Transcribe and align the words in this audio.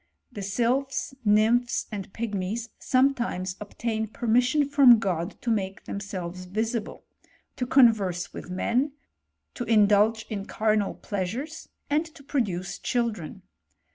The 0.31 0.41
sylp! 0.41 0.89
nymphs, 1.23 1.85
and 1.91 2.11
pigmies, 2.11 2.69
sometimes 2.79 3.55
obtain 3.61 4.07
permissi 4.07 4.67
from 4.67 4.97
God 4.97 5.39
to 5.43 5.51
make 5.51 5.83
themselves 5.83 6.45
visible, 6.45 7.03
to 7.55 7.67
convei 7.67 8.33
with 8.33 8.49
men, 8.49 8.93
to 9.53 9.63
indulge 9.65 10.25
in 10.27 10.47
carnal 10.47 10.95
pleasures, 10.95 11.69
and 11.87 12.03
to 12.15 12.23
pid^ 12.23 12.45
duce 12.45 12.79
children. 12.79 13.43